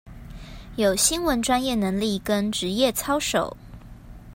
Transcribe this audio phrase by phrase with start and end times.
[0.77, 3.55] 有新聞專業能力跟職業操守